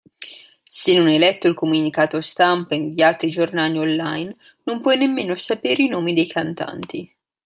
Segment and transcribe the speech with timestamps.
[0.79, 5.83] Se non hai letto il comunicato stampa inviato ai giornali online non puoi nemmeno sapere
[5.83, 7.15] i nomi dei cantanti.